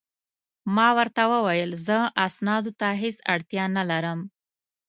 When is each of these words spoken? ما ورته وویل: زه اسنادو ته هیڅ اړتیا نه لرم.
ما 0.75 0.87
ورته 0.97 1.21
وویل: 1.33 1.71
زه 1.87 1.97
اسنادو 2.27 2.71
ته 2.79 2.87
هیڅ 3.01 3.17
اړتیا 3.33 3.63
نه 3.77 3.83
لرم. 3.89 4.19